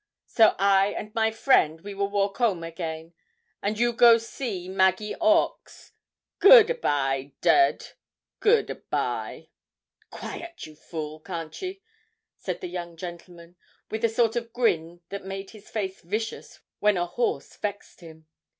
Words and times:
So 0.25 0.55
I 0.57 0.93
and 0.97 1.13
my 1.13 1.29
friend 1.29 1.79
we 1.81 1.93
will 1.93 2.09
walk 2.09 2.37
home 2.37 2.63
again, 2.63 3.13
and 3.61 3.77
you 3.77 3.93
go 3.93 4.17
see 4.17 4.67
Maggie 4.67 5.11
Hawkes. 5.11 5.91
Good 6.39 6.71
a 6.71 6.73
by, 6.73 7.33
Dud 7.41 7.85
good 8.39 8.71
a 8.71 8.75
by.' 8.89 9.49
'Quiet, 10.09 10.65
you 10.65 10.75
fool! 10.75 11.19
can't 11.19 11.61
ye?' 11.61 11.83
said 12.35 12.61
the 12.61 12.67
young 12.67 12.97
gentleman, 12.97 13.57
with 13.91 14.01
the 14.01 14.09
sort 14.09 14.35
of 14.35 14.51
grin 14.53 15.01
that 15.09 15.23
made 15.23 15.51
his 15.51 15.69
face 15.69 16.01
vicious 16.01 16.59
when 16.79 16.97
a 16.97 17.05
horse 17.05 17.55
vexed 17.57 17.99
him. 18.01 18.25